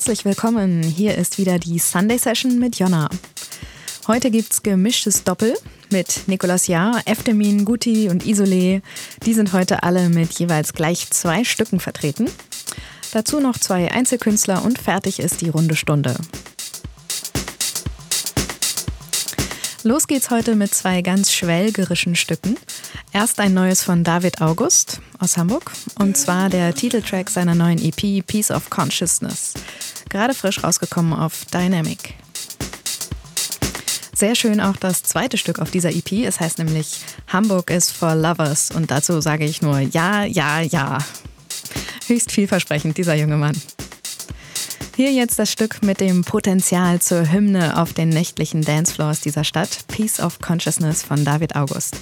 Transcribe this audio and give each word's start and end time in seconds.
Herzlich 0.00 0.24
willkommen. 0.24 0.82
Hier 0.82 1.18
ist 1.18 1.36
wieder 1.36 1.58
die 1.58 1.78
Sunday 1.78 2.16
Session 2.16 2.58
mit 2.58 2.78
Jonna. 2.78 3.10
Heute 4.06 4.30
gibt's 4.30 4.62
gemischtes 4.62 5.24
Doppel 5.24 5.54
mit 5.90 6.22
Nicolas 6.26 6.68
Jahr, 6.68 7.02
Eftemin, 7.04 7.66
Guti 7.66 8.08
und 8.08 8.24
Isolé. 8.24 8.80
Die 9.26 9.34
sind 9.34 9.52
heute 9.52 9.82
alle 9.82 10.08
mit 10.08 10.32
jeweils 10.38 10.72
gleich 10.72 11.10
zwei 11.10 11.44
Stücken 11.44 11.80
vertreten. 11.80 12.30
Dazu 13.12 13.40
noch 13.40 13.58
zwei 13.58 13.92
Einzelkünstler 13.92 14.64
und 14.64 14.78
fertig 14.78 15.20
ist 15.20 15.42
die 15.42 15.50
runde 15.50 15.76
Stunde. 15.76 16.16
Los 19.82 20.06
geht's 20.06 20.28
heute 20.28 20.56
mit 20.56 20.74
zwei 20.74 21.00
ganz 21.00 21.32
schwelgerischen 21.32 22.14
Stücken. 22.14 22.58
Erst 23.14 23.40
ein 23.40 23.54
neues 23.54 23.82
von 23.82 24.04
David 24.04 24.42
August 24.42 25.00
aus 25.18 25.38
Hamburg 25.38 25.72
und 25.98 26.18
zwar 26.18 26.50
der 26.50 26.74
Titeltrack 26.74 27.30
seiner 27.30 27.54
neuen 27.54 27.78
EP 27.82 28.26
Piece 28.26 28.50
of 28.50 28.68
Consciousness. 28.68 29.54
Gerade 30.10 30.34
frisch 30.34 30.62
rausgekommen 30.62 31.14
auf 31.14 31.46
Dynamic. 31.46 32.14
Sehr 34.14 34.34
schön 34.34 34.60
auch 34.60 34.76
das 34.76 35.02
zweite 35.02 35.38
Stück 35.38 35.58
auf 35.58 35.70
dieser 35.70 35.94
EP. 35.94 36.12
Es 36.26 36.40
heißt 36.40 36.58
nämlich 36.58 37.00
Hamburg 37.28 37.70
is 37.70 37.90
for 37.90 38.14
Lovers 38.14 38.70
und 38.70 38.90
dazu 38.90 39.22
sage 39.22 39.46
ich 39.46 39.62
nur 39.62 39.78
ja, 39.80 40.24
ja, 40.24 40.60
ja. 40.60 40.98
Höchst 42.06 42.32
vielversprechend, 42.32 42.98
dieser 42.98 43.14
junge 43.14 43.38
Mann. 43.38 43.56
Hier 44.96 45.12
jetzt 45.12 45.38
das 45.38 45.50
Stück 45.50 45.82
mit 45.82 46.00
dem 46.00 46.24
Potenzial 46.24 47.00
zur 47.00 47.32
Hymne 47.32 47.76
auf 47.80 47.92
den 47.92 48.08
nächtlichen 48.08 48.62
Dancefloors 48.62 49.20
dieser 49.20 49.44
Stadt, 49.44 49.86
Peace 49.88 50.20
of 50.20 50.40
Consciousness 50.40 51.02
von 51.02 51.24
David 51.24 51.56
August. 51.56 51.96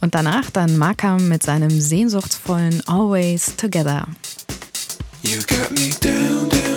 Und 0.00 0.14
danach 0.14 0.50
dann 0.50 0.76
Markham 0.76 1.28
mit 1.28 1.42
seinem 1.42 1.80
sehnsuchtsvollen 1.80 2.82
Always 2.86 3.56
Together. 3.56 4.06
You 5.22 5.38
got 5.46 5.72
me 5.72 5.90
down, 6.00 6.48
down, 6.48 6.67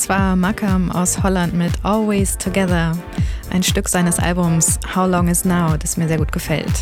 Das 0.00 0.08
war 0.08 0.34
Makam 0.34 0.90
aus 0.90 1.22
Holland 1.22 1.52
mit 1.52 1.72
Always 1.82 2.38
Together, 2.38 2.96
ein 3.50 3.62
Stück 3.62 3.86
seines 3.86 4.18
Albums 4.18 4.80
How 4.96 5.06
Long 5.06 5.28
Is 5.28 5.44
Now, 5.44 5.76
das 5.76 5.98
mir 5.98 6.08
sehr 6.08 6.16
gut 6.16 6.32
gefällt. 6.32 6.72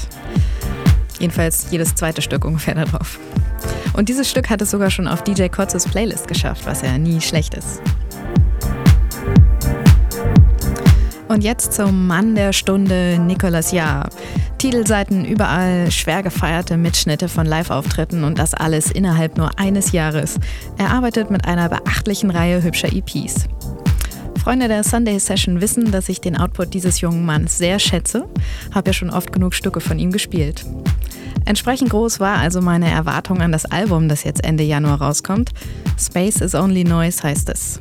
Jedenfalls 1.18 1.66
jedes 1.72 1.96
zweite 1.96 2.22
Stück 2.22 2.44
ungefähr 2.44 2.76
darauf. 2.76 3.18
Und 3.94 4.08
dieses 4.08 4.30
Stück 4.30 4.48
hat 4.48 4.62
es 4.62 4.70
sogar 4.70 4.92
schon 4.92 5.08
auf 5.08 5.24
DJ 5.24 5.48
Kotzes 5.48 5.84
Playlist 5.88 6.28
geschafft, 6.28 6.64
was 6.64 6.82
ja 6.82 6.96
nie 6.96 7.20
schlecht 7.20 7.54
ist. 7.54 7.82
Und 11.26 11.42
jetzt 11.42 11.72
zum 11.72 12.06
Mann 12.06 12.36
der 12.36 12.52
Stunde, 12.52 13.18
Nicolas 13.18 13.72
Jahr. 13.72 14.10
Titelseiten 14.58 15.24
überall, 15.24 15.88
schwer 15.92 16.24
gefeierte 16.24 16.76
Mitschnitte 16.76 17.28
von 17.28 17.46
Live-Auftritten 17.46 18.24
und 18.24 18.40
das 18.40 18.54
alles 18.54 18.90
innerhalb 18.90 19.38
nur 19.38 19.56
eines 19.56 19.92
Jahres. 19.92 20.40
Er 20.76 20.90
arbeitet 20.90 21.30
mit 21.30 21.46
einer 21.46 21.68
beachtlichen 21.68 22.30
Reihe 22.30 22.60
hübscher 22.60 22.92
EPs. 22.92 23.44
Freunde 24.42 24.66
der 24.66 24.82
Sunday 24.82 25.20
Session 25.20 25.60
wissen, 25.60 25.92
dass 25.92 26.08
ich 26.08 26.20
den 26.20 26.36
Output 26.36 26.74
dieses 26.74 27.00
jungen 27.00 27.24
Manns 27.24 27.56
sehr 27.56 27.78
schätze, 27.78 28.28
habe 28.74 28.88
ja 28.90 28.92
schon 28.92 29.10
oft 29.10 29.32
genug 29.32 29.54
Stücke 29.54 29.80
von 29.80 30.00
ihm 30.00 30.10
gespielt. 30.10 30.66
Entsprechend 31.44 31.90
groß 31.90 32.18
war 32.18 32.38
also 32.38 32.60
meine 32.60 32.90
Erwartung 32.90 33.40
an 33.40 33.52
das 33.52 33.64
Album, 33.64 34.08
das 34.08 34.24
jetzt 34.24 34.44
Ende 34.44 34.64
Januar 34.64 35.00
rauskommt. 35.00 35.52
Space 35.96 36.40
is 36.40 36.56
Only 36.56 36.82
Noise 36.82 37.22
heißt 37.22 37.48
es. 37.48 37.80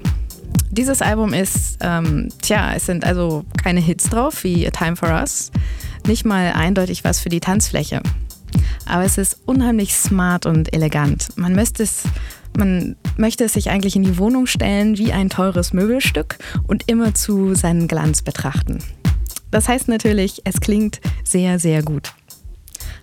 Dieses 0.69 1.01
Album 1.01 1.33
ist, 1.33 1.79
ähm, 1.81 2.29
tja, 2.41 2.73
es 2.75 2.85
sind 2.85 3.03
also 3.03 3.45
keine 3.63 3.79
Hits 3.79 4.09
drauf 4.09 4.43
wie 4.43 4.67
A 4.67 4.69
Time 4.69 4.95
for 4.95 5.09
Us, 5.09 5.51
nicht 6.07 6.25
mal 6.25 6.53
eindeutig 6.53 7.03
was 7.03 7.19
für 7.19 7.29
die 7.29 7.39
Tanzfläche. 7.39 8.01
Aber 8.85 9.03
es 9.03 9.17
ist 9.17 9.41
unheimlich 9.45 9.93
smart 9.93 10.45
und 10.45 10.73
elegant. 10.73 11.37
Man 11.37 11.53
möchte 11.53 11.83
es, 11.83 12.03
man 12.57 12.95
möchte 13.17 13.43
es 13.43 13.53
sich 13.53 13.69
eigentlich 13.69 13.95
in 13.95 14.03
die 14.03 14.17
Wohnung 14.17 14.47
stellen 14.47 14.97
wie 14.97 15.11
ein 15.11 15.29
teures 15.29 15.73
Möbelstück 15.73 16.37
und 16.67 16.89
immer 16.89 17.13
zu 17.13 17.53
seinen 17.53 17.87
Glanz 17.87 18.21
betrachten. 18.21 18.79
Das 19.51 19.67
heißt 19.67 19.87
natürlich, 19.87 20.41
es 20.45 20.61
klingt 20.61 21.01
sehr, 21.23 21.59
sehr 21.59 21.83
gut. 21.83 22.13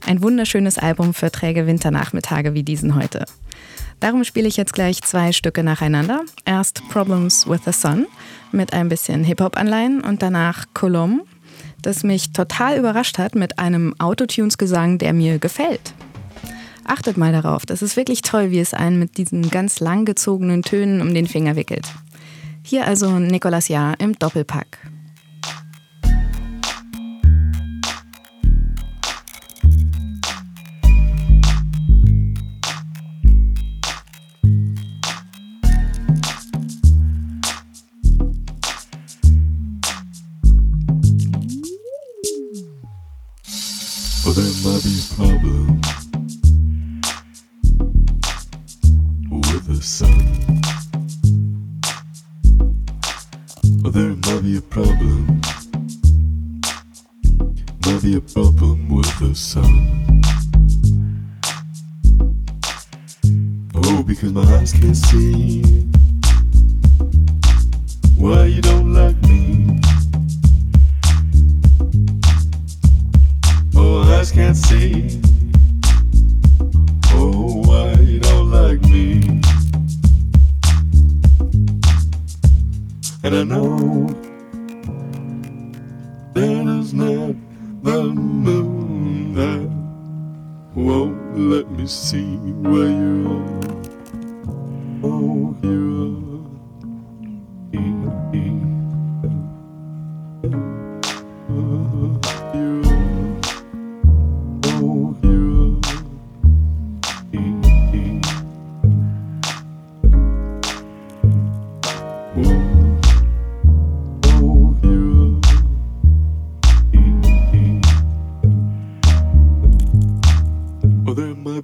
Ein 0.06 0.22
wunderschönes 0.22 0.78
Album 0.78 1.14
für 1.14 1.30
träge 1.30 1.66
Winternachmittage 1.66 2.54
wie 2.54 2.62
diesen 2.62 2.94
heute. 2.94 3.24
Darum 4.00 4.24
spiele 4.24 4.48
ich 4.48 4.56
jetzt 4.56 4.74
gleich 4.74 5.00
zwei 5.02 5.32
Stücke 5.32 5.62
nacheinander. 5.62 6.22
Erst 6.44 6.86
Problems 6.90 7.48
with 7.48 7.60
the 7.64 7.72
Sun 7.72 8.06
mit 8.52 8.72
ein 8.72 8.88
bisschen 8.88 9.24
Hip-Hop-Anleihen 9.24 10.02
und 10.02 10.22
danach 10.22 10.66
Colombe, 10.74 11.24
das 11.86 12.02
mich 12.02 12.32
total 12.32 12.78
überrascht 12.78 13.18
hat 13.18 13.34
mit 13.34 13.58
einem 13.58 13.94
Autotunes-Gesang, 13.98 14.98
der 14.98 15.12
mir 15.12 15.38
gefällt. 15.38 15.94
Achtet 16.84 17.16
mal 17.16 17.32
darauf, 17.32 17.64
das 17.64 17.82
ist 17.82 17.96
wirklich 17.96 18.22
toll, 18.22 18.50
wie 18.50 18.60
es 18.60 18.74
einen 18.74 18.98
mit 18.98 19.16
diesen 19.16 19.50
ganz 19.50 19.80
langgezogenen 19.80 20.62
Tönen 20.62 21.00
um 21.00 21.14
den 21.14 21.26
Finger 21.26 21.56
wickelt. 21.56 21.86
Hier 22.62 22.86
also 22.86 23.18
Nicolas 23.18 23.68
Jahr 23.68 23.98
im 24.00 24.18
Doppelpack. 24.18 24.78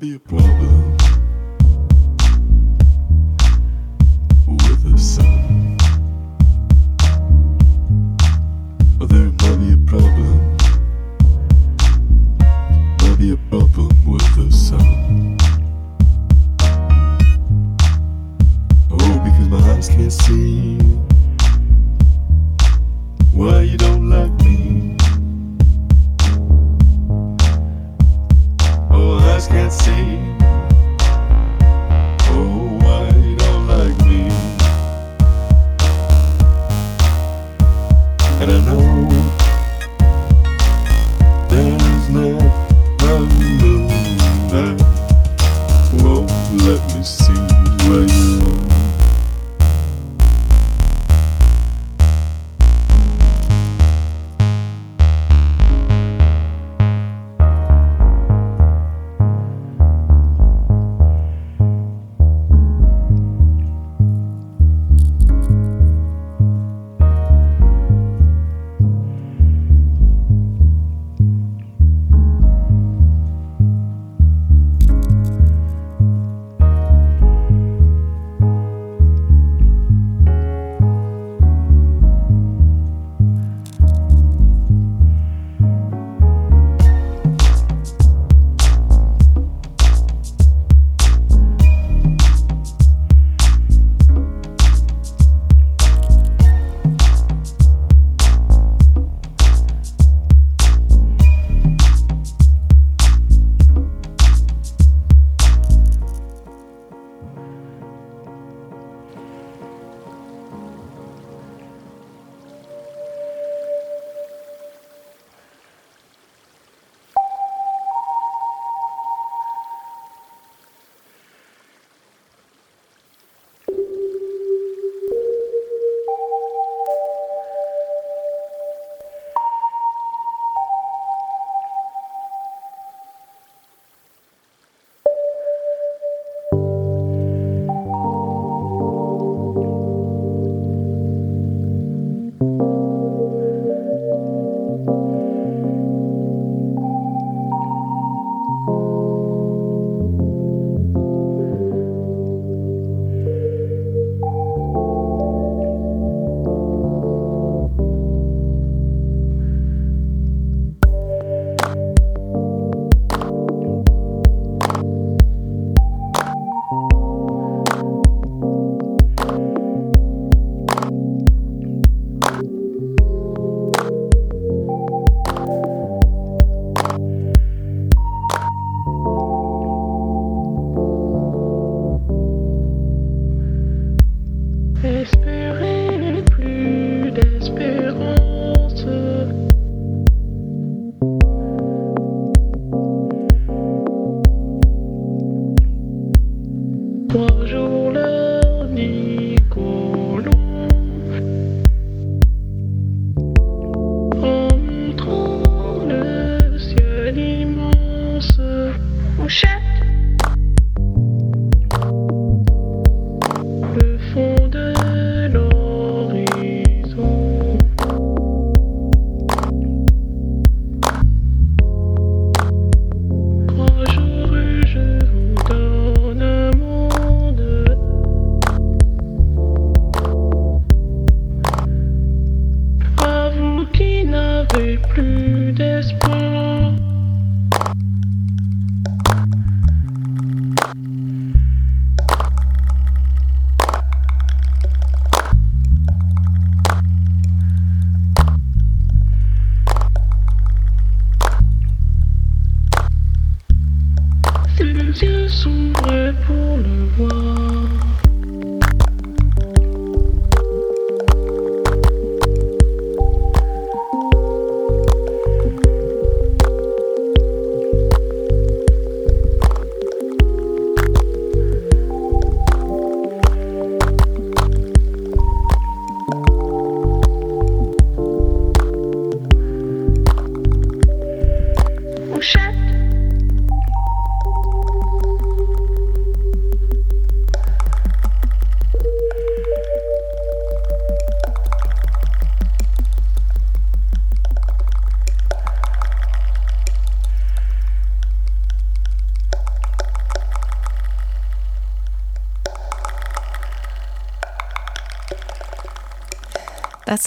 be 0.01 0.15
a 0.15 0.19
pro. 0.19 0.50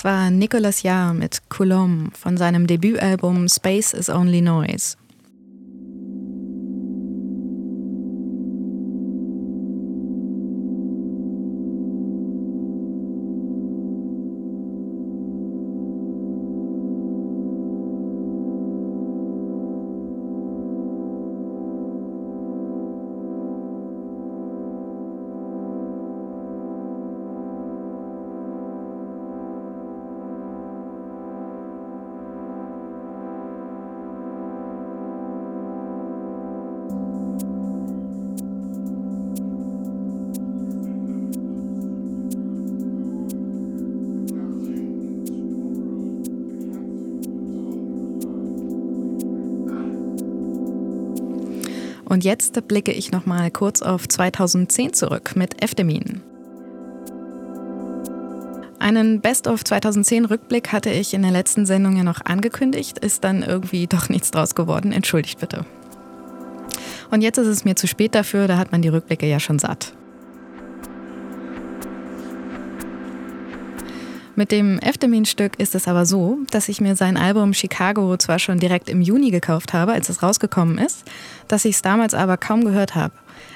War 0.04 0.30
Nicolas 0.32 0.84
Jahr 0.84 1.14
mit 1.14 1.50
Coulomb 1.50 2.18
von 2.18 2.36
seinem 2.36 2.68
Debütalbum 2.68 3.48
Space 3.48 3.94
is 3.94 4.10
Only 4.10 4.42
Noise. 4.42 4.98
Und 52.14 52.24
jetzt 52.24 52.68
blicke 52.68 52.92
ich 52.92 53.12
noch 53.12 53.26
mal 53.26 53.50
kurz 53.50 53.82
auf 53.82 54.08
2010 54.08 54.94
zurück 54.94 55.36
mit 55.36 55.64
Eftemin. 55.64 56.22
Einen 58.78 59.20
Best 59.20 59.48
of 59.48 59.64
2010 59.64 60.26
Rückblick 60.26 60.72
hatte 60.72 60.92
ich 60.92 61.16
in 61.16 61.24
der 61.24 61.32
letzten 61.32 61.66
Sendung 61.66 61.98
ja 61.98 62.04
noch 62.04 62.24
angekündigt, 62.24 63.00
ist 63.00 63.24
dann 63.24 63.42
irgendwie 63.42 63.88
doch 63.90 64.10
nichts 64.10 64.30
draus 64.30 64.54
geworden. 64.54 64.92
Entschuldigt 64.92 65.40
bitte. 65.40 65.66
Und 67.10 67.24
jetzt 67.24 67.40
ist 67.40 67.48
es 67.48 67.66
mir 67.66 67.76
zu 67.76 67.88
spät 67.88 68.14
dafür, 68.14 68.48
da 68.48 68.60
hat 68.60 68.72
man 68.72 68.84
die 68.84 68.90
Rückblicke 68.90 69.26
ja 69.26 69.40
schon 69.40 69.58
satt. 69.58 69.94
Mit 74.36 74.52
dem 74.52 74.80
Eftemin-Stück 74.80 75.60
ist 75.60 75.76
es 75.76 75.88
aber 75.88 76.08
so, 76.08 76.40
dass 76.50 76.68
ich 76.68 76.82
mir 76.82 76.96
sein 76.96 77.18
Album 77.18 77.54
Chicago 77.54 78.18
zwar 78.18 78.40
schon 78.40 78.60
direkt 78.60 78.90
im 78.90 79.00
Juni 79.00 79.30
gekauft 79.30 79.74
habe, 79.74 79.94
als 79.94 80.10
es 80.10 80.24
rausgekommen 80.24 80.80
ist, 80.80 81.04
dass 81.48 81.66
ich 81.66 81.76
es 81.76 81.82
damals 81.84 82.16
aber 82.16 82.38
kaum 82.38 82.66
gehört 82.66 82.96
habe. 82.96 83.14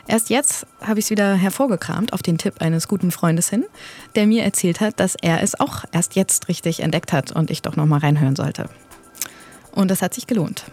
Erst 0.08 0.30
jetzt 0.30 0.68
habe 0.82 1.00
ich 1.00 1.06
es 1.06 1.10
wieder 1.10 1.34
hervorgekramt 1.34 2.13
auf 2.13 2.22
den 2.22 2.38
Tipp 2.38 2.62
eines 2.62 2.88
guten 2.88 3.10
Freundes 3.10 3.50
hin, 3.50 3.66
der 4.16 4.28
mir 4.28 4.44
erzählt 4.44 4.80
hat, 4.80 5.00
dass 5.00 5.16
er 5.20 5.42
es 5.42 5.60
auch 5.60 5.84
erst 5.92 6.16
jetzt 6.16 6.48
richtig 6.48 6.82
entdeckt 6.82 7.12
hat 7.12 7.32
und 7.32 7.50
ich 7.50 7.63
doch 7.63 7.76
noch 7.76 7.88
mal 7.88 8.00
reinhören 8.00 8.36
sollte. 8.36 8.70
Und 9.72 9.90
das 9.90 10.04
hat 10.04 10.13
sich 10.13 10.28
gelohnt. 10.28 10.66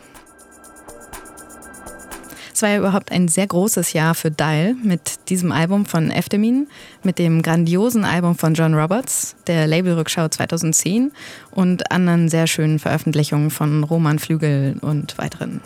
Es 2.54 2.62
war 2.62 2.68
ja 2.68 2.78
überhaupt 2.78 3.10
ein 3.10 3.26
sehr 3.26 3.48
großes 3.48 3.94
Jahr 3.94 4.14
für 4.14 4.30
Dial 4.30 4.76
mit 4.80 5.28
diesem 5.28 5.50
Album 5.50 5.86
von 5.86 6.12
Eftemin, 6.12 6.68
mit 7.02 7.18
dem 7.18 7.42
grandiosen 7.42 8.04
Album 8.04 8.36
von 8.36 8.54
John 8.54 8.74
Roberts, 8.74 9.34
der 9.48 9.66
Labelrückschau 9.66 10.28
2010 10.28 11.10
und 11.50 11.90
anderen 11.90 12.28
sehr 12.28 12.46
schönen 12.46 12.78
Veröffentlichungen 12.78 13.50
von 13.50 13.82
Roman 13.82 14.20
Flügel 14.20 14.76
und 14.82 15.18
weiteren. 15.18 15.62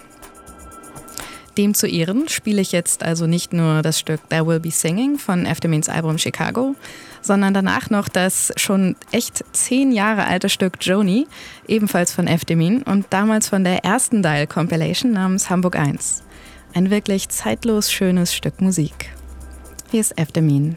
Dem 1.58 1.74
zu 1.74 1.86
Ehren 1.86 2.26
spiele 2.28 2.62
ich 2.62 2.72
jetzt 2.72 3.02
also 3.02 3.26
nicht 3.26 3.52
nur 3.52 3.82
das 3.82 3.98
Stück 3.98 4.26
There 4.30 4.46
Will 4.46 4.60
Be 4.60 4.70
Singing 4.70 5.18
von 5.18 5.44
Eftemins 5.44 5.90
Album 5.90 6.16
Chicago, 6.16 6.74
sondern 7.20 7.52
danach 7.52 7.90
noch 7.90 8.08
das 8.08 8.50
schon 8.56 8.96
echt 9.12 9.44
zehn 9.52 9.92
Jahre 9.92 10.24
alte 10.24 10.48
Stück 10.48 10.76
Joni, 10.80 11.26
ebenfalls 11.66 12.12
von 12.12 12.26
Eftemin 12.26 12.82
und 12.82 13.04
damals 13.10 13.46
von 13.46 13.62
der 13.62 13.84
ersten 13.84 14.22
Dial 14.22 14.46
Compilation 14.46 15.12
namens 15.12 15.50
Hamburg 15.50 15.76
1. 15.76 16.22
Ein 16.78 16.90
wirklich 16.90 17.28
zeitlos 17.28 17.90
schönes 17.90 18.32
Stück 18.32 18.60
Musik. 18.60 19.10
Hier 19.90 20.00
ist 20.00 20.16
Eftemin. 20.16 20.76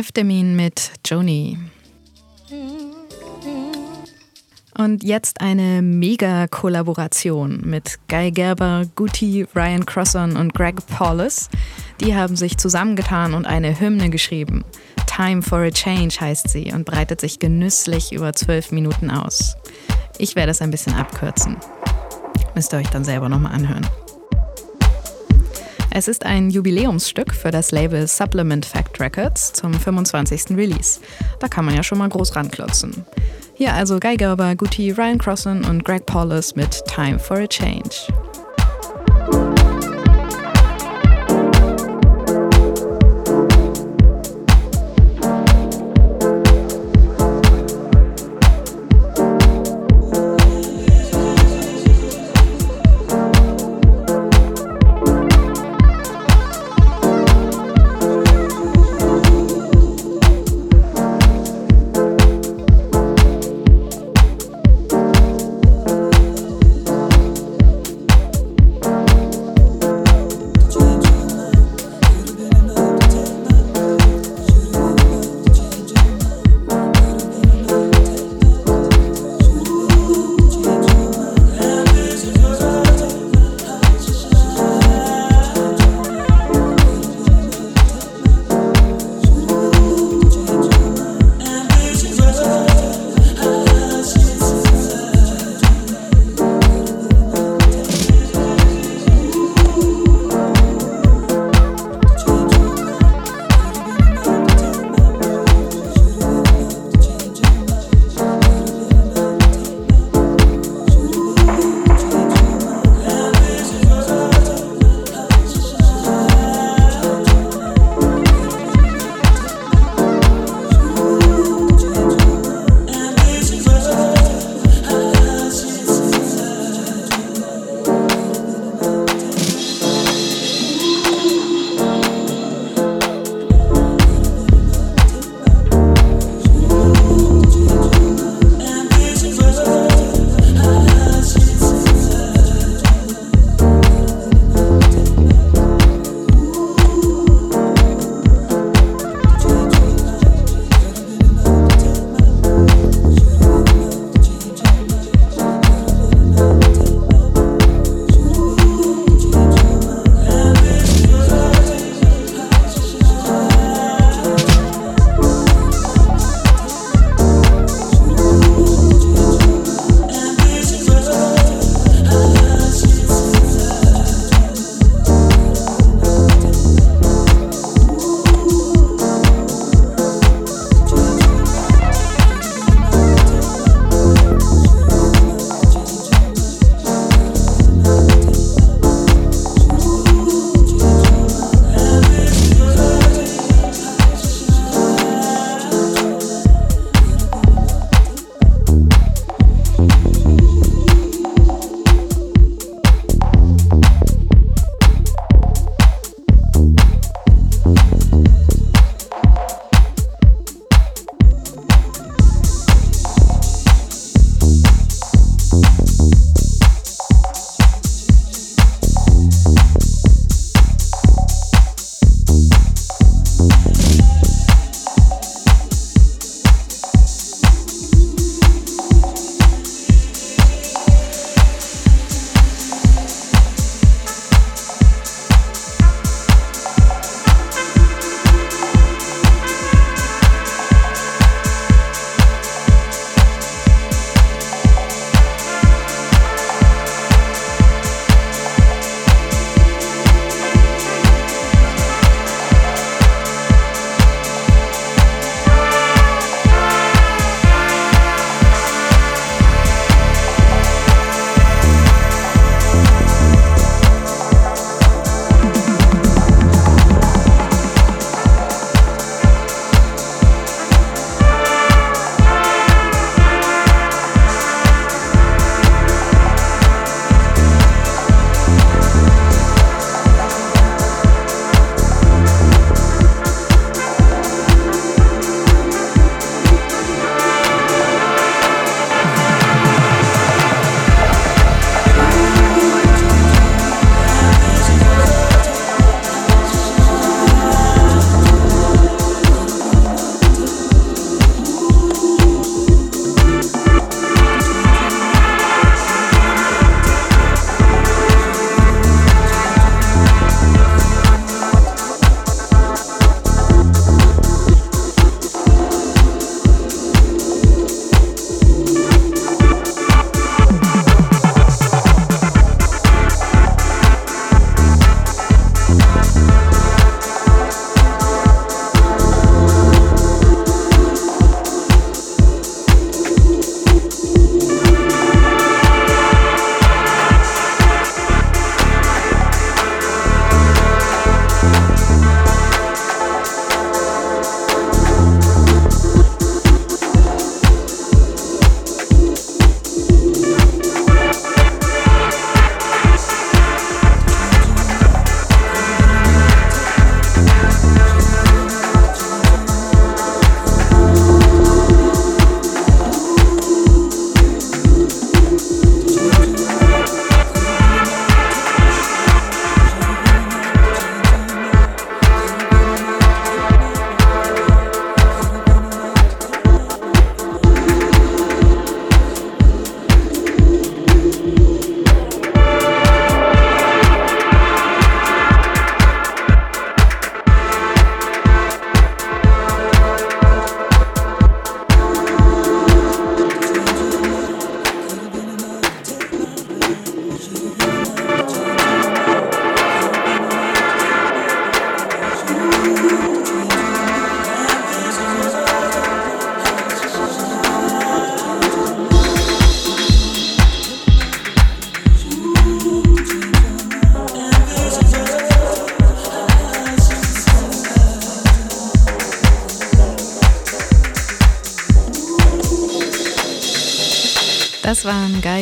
F-Termin 0.00 0.56
mit 0.56 0.92
Joni. 1.04 1.58
Und 4.78 5.04
jetzt 5.04 5.42
eine 5.42 5.82
Mega-Kollaboration 5.82 7.60
mit 7.66 7.98
Guy 8.08 8.30
Gerber, 8.30 8.86
Guti, 8.96 9.46
Ryan 9.54 9.84
Crosson 9.84 10.36
und 10.36 10.54
Greg 10.54 10.76
Paulus. 10.86 11.50
Die 12.00 12.14
haben 12.14 12.34
sich 12.34 12.56
zusammengetan 12.56 13.34
und 13.34 13.44
eine 13.44 13.78
Hymne 13.78 14.08
geschrieben. 14.08 14.64
Time 15.06 15.42
for 15.42 15.58
a 15.58 15.70
Change 15.70 16.18
heißt 16.18 16.48
sie 16.48 16.72
und 16.72 16.86
breitet 16.86 17.20
sich 17.20 17.38
genüsslich 17.38 18.12
über 18.12 18.32
zwölf 18.32 18.72
Minuten 18.72 19.10
aus. 19.10 19.54
Ich 20.16 20.34
werde 20.34 20.52
es 20.52 20.62
ein 20.62 20.70
bisschen 20.70 20.94
abkürzen. 20.94 21.58
Müsst 22.54 22.72
ihr 22.72 22.78
euch 22.78 22.88
dann 22.88 23.04
selber 23.04 23.28
nochmal 23.28 23.52
anhören. 23.52 23.86
Es 25.92 26.06
ist 26.06 26.24
ein 26.24 26.50
Jubiläumsstück 26.50 27.34
für 27.34 27.50
das 27.50 27.72
Label 27.72 28.06
Supplement 28.06 28.64
Fact 28.64 29.00
Records 29.00 29.52
zum 29.52 29.74
25. 29.74 30.56
Release. 30.56 31.00
Da 31.40 31.48
kann 31.48 31.64
man 31.64 31.74
ja 31.74 31.82
schon 31.82 31.98
mal 31.98 32.08
groß 32.08 32.36
ranklotzen. 32.36 33.04
Hier 33.54 33.74
also 33.74 33.98
Guy 33.98 34.16
Gerber, 34.16 34.54
Guti, 34.54 34.92
Ryan 34.92 35.18
Crossan 35.18 35.64
und 35.64 35.84
Greg 35.84 36.06
Paulus 36.06 36.54
mit 36.54 36.84
Time 36.86 37.18
for 37.18 37.38
a 37.38 37.46
Change. 37.46 37.90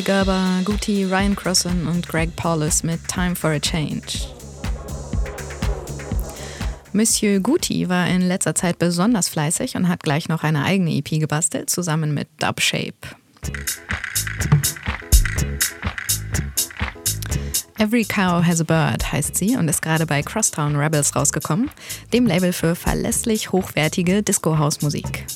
Gerber, 0.09 0.63
Guti, 0.65 1.05
Ryan 1.05 1.37
Crossan 1.37 1.87
und 1.87 2.09
Greg 2.09 2.35
Paulus 2.35 2.83
mit 2.83 3.07
Time 3.09 3.37
for 3.37 3.51
a 3.51 3.59
Change. 3.61 4.27
Monsieur 6.95 7.41
Guti 7.41 7.91
war 7.91 8.09
in 8.09 8.23
letzter 8.23 8.55
Zeit 8.55 8.79
besonders 8.79 9.29
fleißig 9.29 9.77
und 9.77 9.87
hat 9.87 10.03
gleich 10.03 10.31
noch 10.31 10.45
eine 10.45 10.65
eigene 10.65 10.93
EP 10.93 11.21
gebastelt, 11.21 11.69
zusammen 11.69 12.15
mit 12.15 12.27
Dubshape. 12.39 12.95
Every 17.77 18.05
Cow 18.05 18.43
Has 18.43 18.63
a 18.63 18.65
Bird 18.65 19.13
heißt 19.13 19.37
sie 19.37 19.59
und 19.59 19.69
ist 19.69 19.83
gerade 19.83 20.07
bei 20.07 20.23
Crosstown 20.23 20.75
Rebels 20.75 21.15
rausgekommen, 21.15 21.71
dem 22.15 22.25
Label 22.25 22.55
für 22.55 22.75
verlässlich 22.75 23.53
hochwertige 23.53 24.23
Disco-House-Musik. 24.23 25.27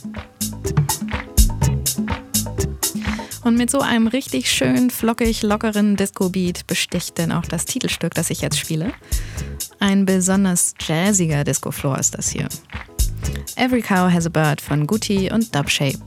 Und 3.53 3.59
mit 3.59 3.71
so 3.71 3.81
einem 3.81 4.07
richtig 4.07 4.51
schön 4.51 4.89
flockig 4.89 5.43
lockeren 5.43 5.95
Disco-Beat 5.95 6.67
besticht 6.67 7.19
denn 7.19 7.31
auch 7.33 7.45
das 7.45 7.67
Titelstück, 7.67 8.15
das 8.15 8.31
ich 8.31 8.41
jetzt 8.41 8.59
spiele. 8.59 8.95
Ein 9.79 10.07
besonders 10.07 10.73
jazziger 10.81 11.45
Disco-Floor 11.45 11.99
ist 11.99 12.17
das 12.17 12.31
hier. 12.31 12.49
Every 13.57 13.83
Cow 13.83 14.11
Has 14.11 14.25
a 14.25 14.31
Bird 14.31 14.63
von 14.63 14.87
Guti 14.87 15.31
und 15.31 15.55
Dubshape. 15.55 15.99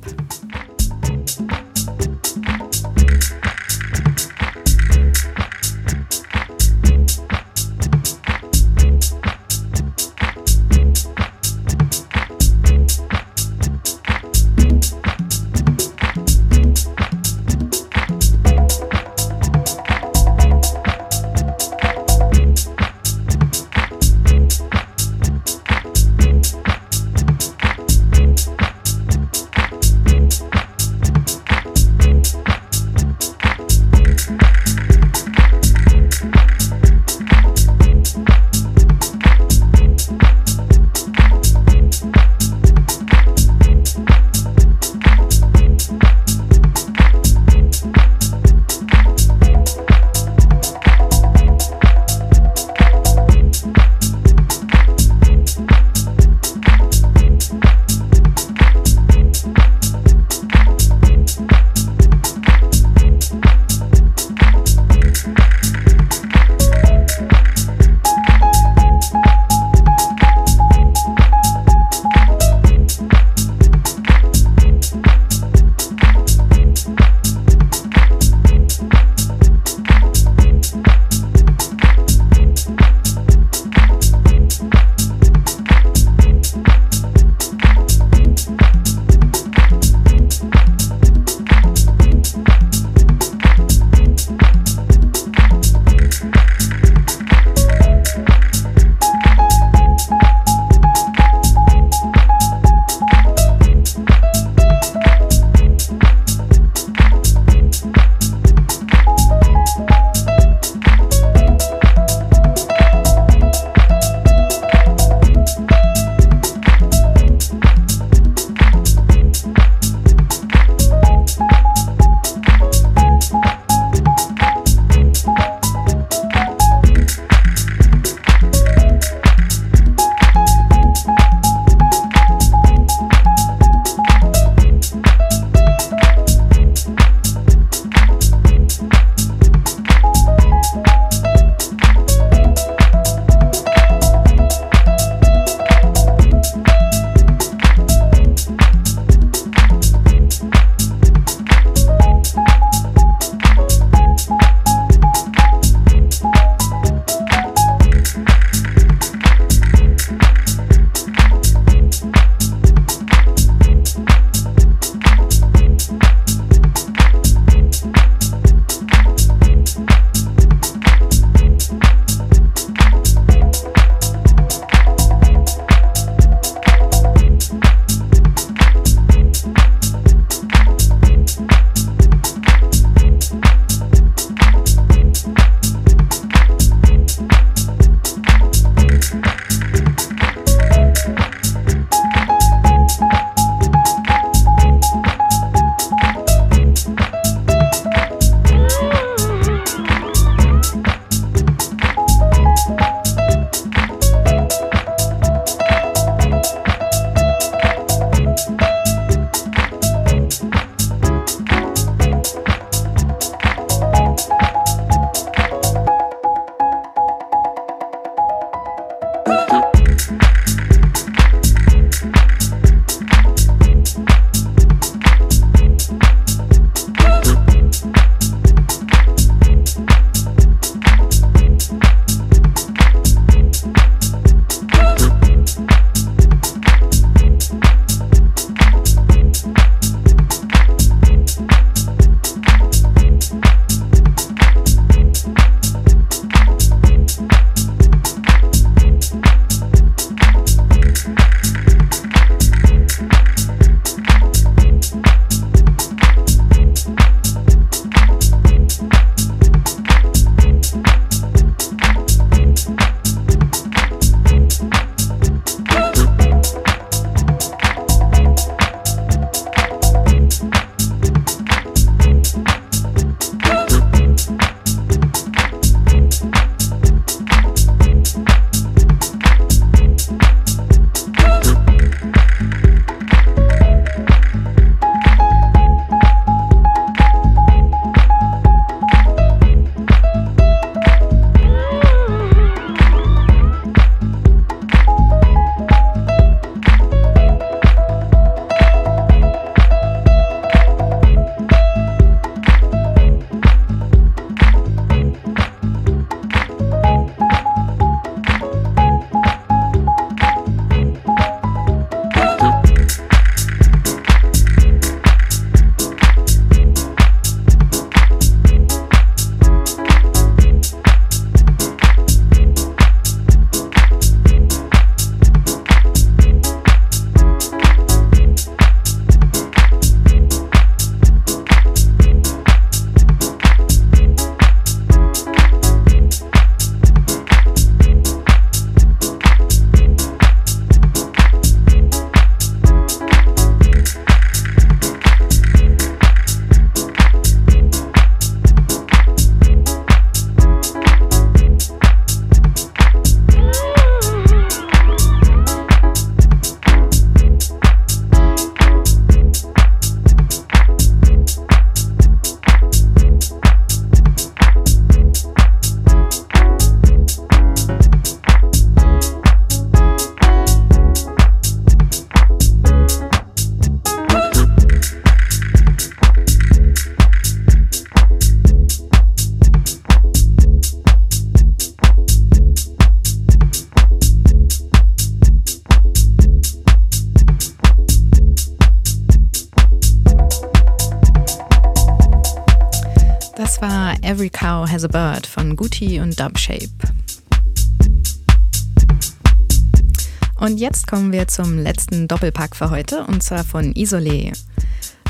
Kommen 400.96 401.12
wir 401.12 401.28
zum 401.28 401.60
letzten 401.60 402.08
Doppelpack 402.08 402.56
für 402.56 402.70
heute 402.70 403.04
und 403.04 403.22
zwar 403.22 403.43
von 403.43 403.74
Isolé. 403.74 404.32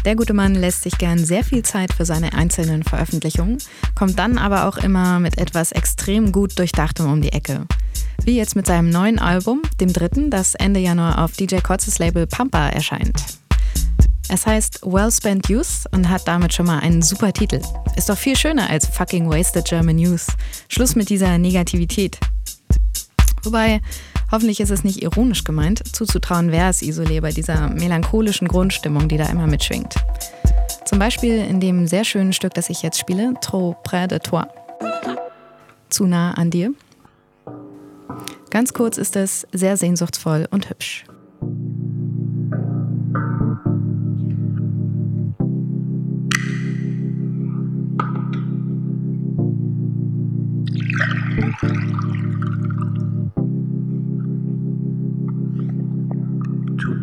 Der 0.03 0.15
gute 0.15 0.33
Mann 0.33 0.55
lässt 0.55 0.81
sich 0.81 0.97
gern 0.97 1.23
sehr 1.23 1.43
viel 1.43 1.61
Zeit 1.61 1.93
für 1.93 2.05
seine 2.05 2.33
einzelnen 2.33 2.81
Veröffentlichungen, 2.81 3.59
kommt 3.93 4.17
dann 4.17 4.39
aber 4.39 4.67
auch 4.67 4.77
immer 4.77 5.19
mit 5.19 5.37
etwas 5.37 5.71
extrem 5.71 6.31
gut 6.31 6.57
durchdachtem 6.57 7.05
um 7.05 7.21
die 7.21 7.31
Ecke. 7.33 7.67
Wie 8.23 8.35
jetzt 8.35 8.55
mit 8.55 8.65
seinem 8.65 8.89
neuen 8.89 9.19
Album, 9.19 9.61
dem 9.79 9.93
dritten, 9.93 10.31
das 10.31 10.55
Ende 10.55 10.79
Januar 10.79 11.23
auf 11.23 11.33
DJ 11.33 11.57
Kotzes 11.57 11.99
Label 11.99 12.25
Pampa 12.25 12.69
erscheint. 12.69 13.23
Es 14.27 14.47
heißt 14.47 14.79
Well 14.87 15.11
Spent 15.11 15.49
Youth 15.49 15.85
und 15.91 16.09
hat 16.09 16.27
damit 16.27 16.51
schon 16.51 16.65
mal 16.65 16.79
einen 16.79 17.03
super 17.03 17.31
Titel. 17.31 17.61
Ist 17.95 18.09
doch 18.09 18.17
viel 18.17 18.35
schöner 18.35 18.71
als 18.71 18.87
fucking 18.87 19.29
Wasted 19.29 19.65
German 19.65 19.99
Youth. 19.99 20.25
Schluss 20.67 20.95
mit 20.95 21.09
dieser 21.09 21.37
Negativität. 21.37 22.17
Wobei, 23.43 23.81
hoffentlich 24.31 24.59
ist 24.59 24.71
es 24.71 24.83
nicht 24.83 25.01
ironisch 25.01 25.43
gemeint, 25.43 25.83
zuzutrauen 25.95 26.51
wäre 26.51 26.69
es 26.69 26.81
Isolé 26.81 27.21
bei 27.21 27.31
dieser 27.31 27.69
melancholischen 27.69 28.47
Grundstimmung, 28.47 29.07
die 29.07 29.17
da 29.17 29.25
immer 29.25 29.47
mitschwingt. 29.47 29.95
Zum 30.85 30.99
Beispiel 30.99 31.37
in 31.37 31.59
dem 31.59 31.87
sehr 31.87 32.03
schönen 32.03 32.33
Stück, 32.33 32.53
das 32.53 32.69
ich 32.69 32.81
jetzt 32.81 32.99
spiele, 32.99 33.33
Trop 33.41 33.83
près 33.83 34.07
de 34.07 34.19
toi. 34.19 34.43
Zu 35.89 36.05
nah 36.05 36.31
an 36.31 36.51
dir. 36.51 36.73
Ganz 38.49 38.73
kurz 38.73 38.97
ist 38.97 39.15
es 39.15 39.45
sehr 39.51 39.77
sehnsuchtsvoll 39.77 40.47
und 40.51 40.69
hübsch. 40.69 41.05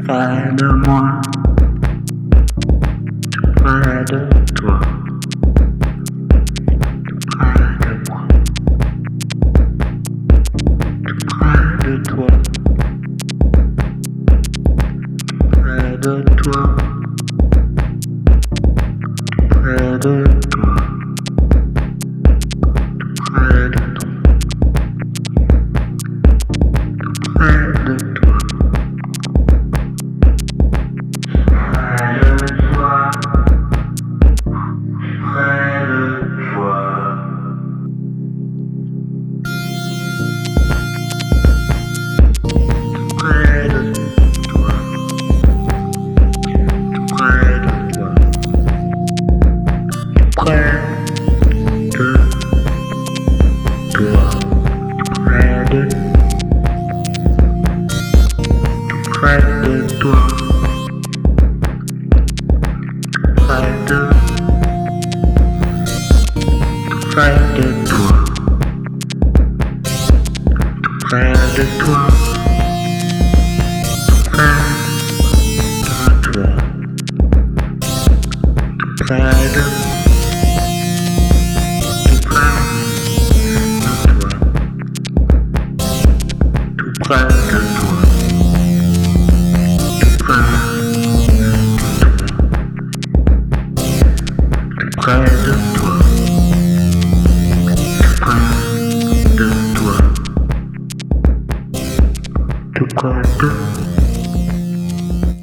Près 0.04 0.52
de 0.56 0.66
moi, 0.86 1.20
près 3.56 4.04
de 4.10 4.28
toi, 4.54 4.80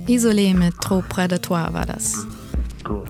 Isolé 0.08 0.54
mit 0.54 0.76
Trop 0.82 1.08
Predatoire 1.08 1.74
war 1.74 1.86
das. 1.86 2.29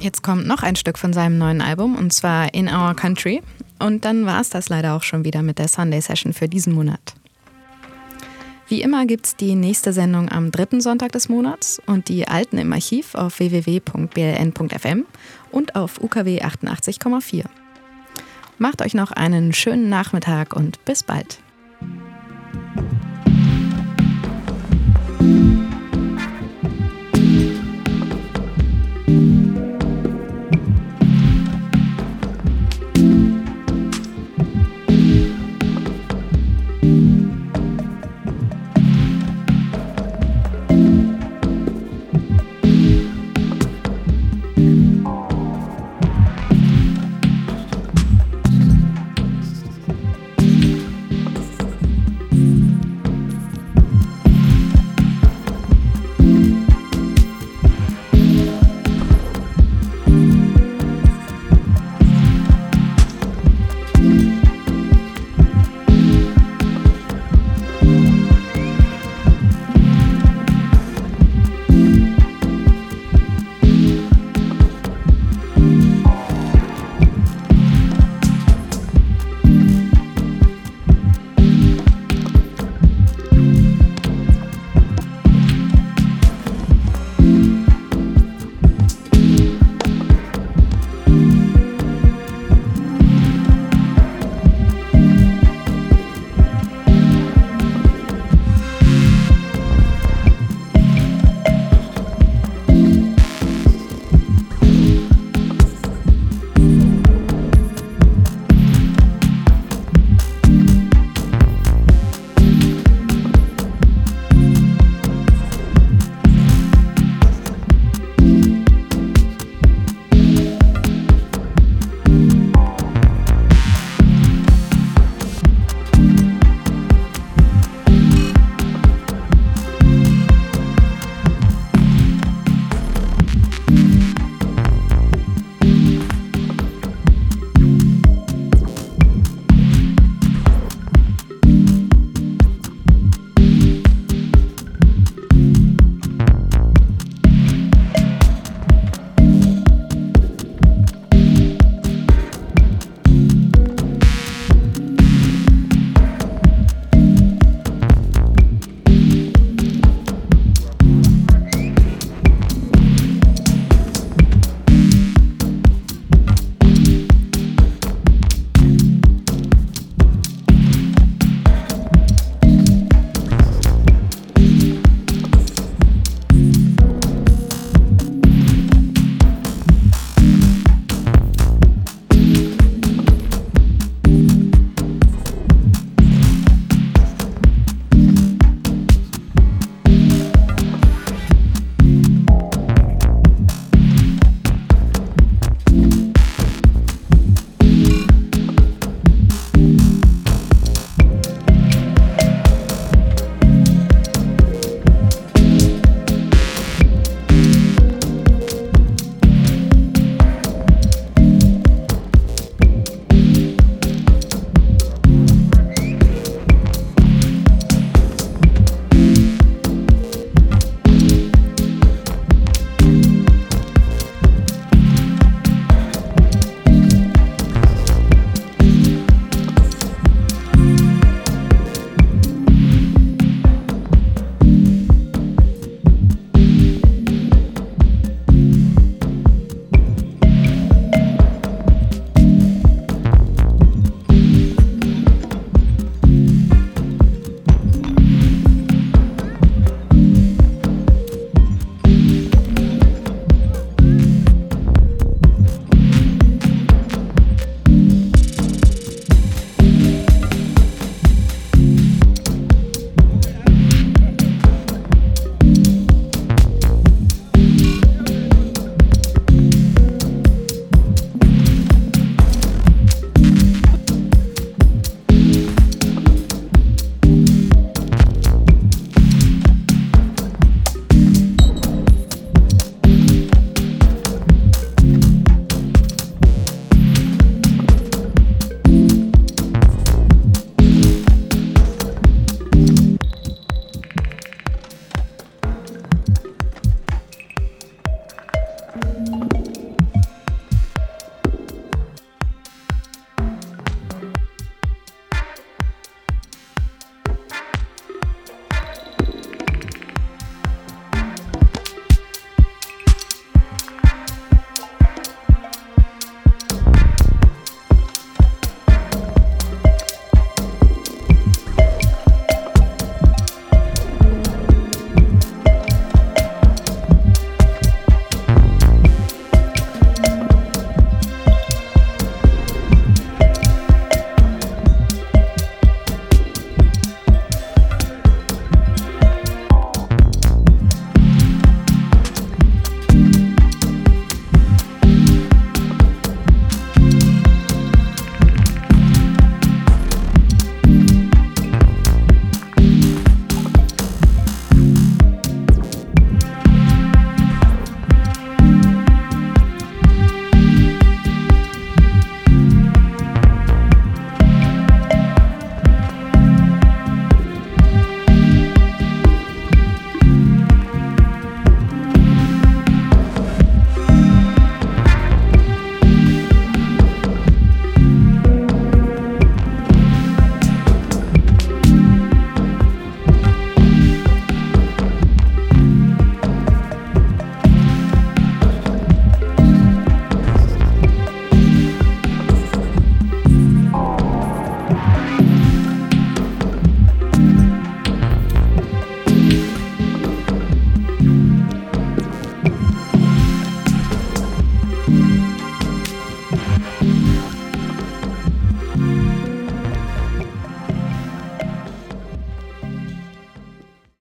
Jetzt 0.01 0.23
kommt 0.23 0.47
noch 0.47 0.63
ein 0.63 0.77
Stück 0.77 0.97
von 0.97 1.11
seinem 1.11 1.37
neuen 1.37 1.61
Album 1.61 1.97
und 1.97 2.13
zwar 2.13 2.53
In 2.53 2.69
Our 2.69 2.95
Country. 2.95 3.41
Und 3.79 4.05
dann 4.05 4.25
war 4.25 4.39
es 4.39 4.49
das 4.49 4.69
leider 4.69 4.95
auch 4.95 5.03
schon 5.03 5.25
wieder 5.25 5.41
mit 5.41 5.59
der 5.59 5.67
Sunday 5.67 5.99
Session 5.99 6.31
für 6.31 6.47
diesen 6.47 6.73
Monat. 6.73 7.15
Wie 8.69 8.81
immer 8.81 9.05
gibt 9.05 9.25
es 9.25 9.35
die 9.35 9.55
nächste 9.55 9.91
Sendung 9.91 10.29
am 10.29 10.51
dritten 10.51 10.79
Sonntag 10.79 11.11
des 11.11 11.27
Monats 11.27 11.81
und 11.85 12.07
die 12.07 12.27
alten 12.27 12.57
im 12.59 12.71
Archiv 12.71 13.15
auf 13.15 13.39
www.bln.fm 13.39 15.05
und 15.51 15.75
auf 15.75 16.01
UKW 16.01 16.41
88,4. 16.43 17.45
Macht 18.57 18.81
euch 18.81 18.93
noch 18.93 19.11
einen 19.11 19.53
schönen 19.53 19.89
Nachmittag 19.89 20.55
und 20.55 20.85
bis 20.85 21.03
bald. 21.03 21.39